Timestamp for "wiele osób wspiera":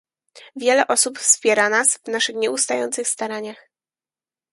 0.55-1.69